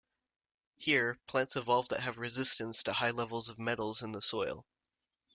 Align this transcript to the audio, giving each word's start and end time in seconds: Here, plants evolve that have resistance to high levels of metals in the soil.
Here, 0.77 1.19
plants 1.27 1.55
evolve 1.55 1.89
that 1.89 1.99
have 2.01 2.17
resistance 2.17 2.81
to 2.81 2.93
high 2.93 3.11
levels 3.11 3.49
of 3.49 3.59
metals 3.59 4.01
in 4.01 4.13
the 4.13 4.21
soil. 4.23 4.65